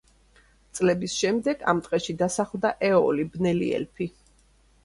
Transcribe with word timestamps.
წლების 0.77 1.17
შემდეგ 1.23 1.61
ამ 1.73 1.81
ტყეში 1.89 2.15
დასახლდა 2.23 2.73
ეოლი, 2.89 3.27
ბნელი 3.37 3.73
ელფი. 3.81 4.13